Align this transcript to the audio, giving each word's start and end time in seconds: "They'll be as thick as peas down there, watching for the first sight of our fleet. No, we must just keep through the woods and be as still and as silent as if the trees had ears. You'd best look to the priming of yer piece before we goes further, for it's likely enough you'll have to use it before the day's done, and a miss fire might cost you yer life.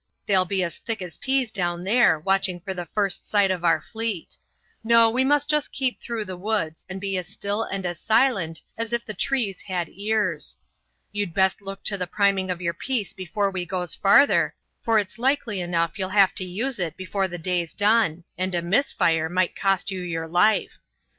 "They'll 0.25 0.45
be 0.45 0.63
as 0.63 0.77
thick 0.79 0.99
as 1.03 1.19
peas 1.19 1.51
down 1.51 1.83
there, 1.83 2.17
watching 2.19 2.59
for 2.59 2.73
the 2.73 2.87
first 2.87 3.29
sight 3.29 3.51
of 3.51 3.63
our 3.63 3.79
fleet. 3.79 4.35
No, 4.83 5.11
we 5.11 5.23
must 5.23 5.47
just 5.47 5.71
keep 5.71 6.01
through 6.01 6.25
the 6.25 6.35
woods 6.35 6.87
and 6.89 6.99
be 6.99 7.17
as 7.19 7.27
still 7.27 7.61
and 7.61 7.85
as 7.85 7.99
silent 7.99 8.63
as 8.79 8.93
if 8.93 9.05
the 9.05 9.13
trees 9.13 9.61
had 9.61 9.89
ears. 9.91 10.57
You'd 11.11 11.35
best 11.35 11.61
look 11.61 11.83
to 11.83 11.99
the 11.99 12.07
priming 12.07 12.49
of 12.49 12.63
yer 12.63 12.73
piece 12.73 13.13
before 13.13 13.51
we 13.51 13.63
goes 13.63 13.93
further, 13.93 14.55
for 14.81 14.97
it's 14.97 15.19
likely 15.19 15.61
enough 15.61 15.99
you'll 15.99 16.09
have 16.09 16.33
to 16.33 16.43
use 16.45 16.79
it 16.79 16.97
before 16.97 17.27
the 17.27 17.37
day's 17.37 17.75
done, 17.75 18.23
and 18.39 18.55
a 18.55 18.63
miss 18.63 18.91
fire 18.91 19.29
might 19.29 19.55
cost 19.55 19.91
you 19.91 19.99
yer 20.01 20.25
life. 20.25 20.79